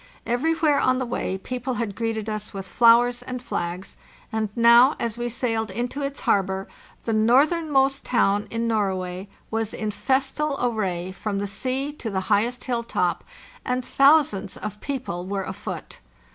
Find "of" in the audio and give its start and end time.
14.57-14.81